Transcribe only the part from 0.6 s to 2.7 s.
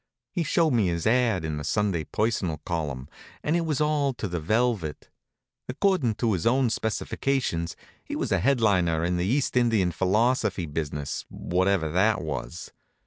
me his ad in the Sunday personal